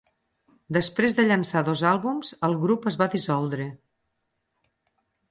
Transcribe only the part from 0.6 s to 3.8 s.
Després de llançar dos àlbums, el grup es va dissoldre.